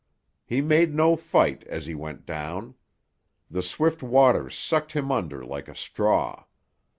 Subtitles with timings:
[0.47, 2.73] He made no fight as he went down.
[3.51, 6.45] The swift waters sucked him under like a straw.